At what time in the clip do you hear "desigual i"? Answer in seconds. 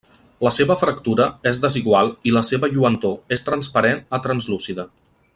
1.65-2.33